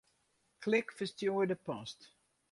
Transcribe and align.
Klik 0.65 0.93
Ferstjoerde 1.01 1.55
post. 1.69 2.09